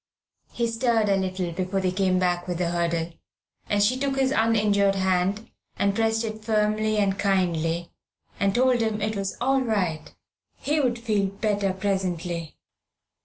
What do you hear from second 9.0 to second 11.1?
was "all right," he would